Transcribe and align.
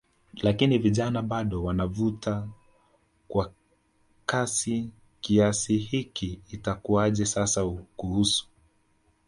lakini 0.41 0.77
vijana 0.77 1.21
bado 1.21 1.63
wanavuta 1.63 2.47
kwa 3.27 3.51
kasi 4.25 4.89
kiasi 5.21 5.77
hiki 5.77 6.39
itakuaje 6.51 7.25
sasa 7.25 7.65
kuhusu 7.97 8.47